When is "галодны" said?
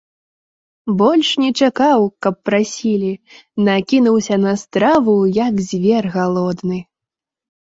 6.19-6.79